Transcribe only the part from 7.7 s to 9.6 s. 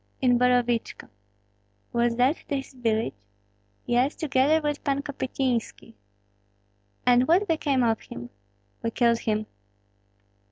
of him?" "We killed him."